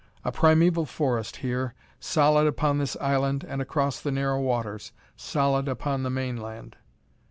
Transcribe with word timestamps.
A 0.25 0.31
primeval 0.31 0.87
forest, 0.87 1.35
here, 1.45 1.75
solid 1.99 2.47
upon 2.47 2.79
this 2.79 2.97
island 2.99 3.45
and 3.47 3.61
across 3.61 4.01
the 4.01 4.09
narrow 4.09 4.39
waters; 4.41 4.93
solid 5.15 5.67
upon 5.67 6.01
the 6.01 6.09
mainland. 6.09 6.75